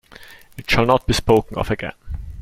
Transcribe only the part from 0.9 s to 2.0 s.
be spoken of again.